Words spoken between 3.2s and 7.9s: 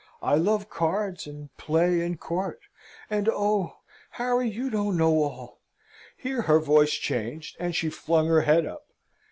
oh, Harry, you don't know all!" Here her voice changed, and